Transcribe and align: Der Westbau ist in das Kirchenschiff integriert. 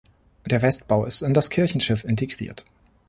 Der 0.47 0.63
Westbau 0.63 1.05
ist 1.05 1.21
in 1.21 1.35
das 1.35 1.51
Kirchenschiff 1.51 2.05
integriert. 2.05 2.65